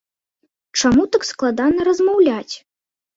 Чаму 0.79 1.03
так 1.15 1.27
складана 1.31 1.85
размаўляць? 1.89 2.55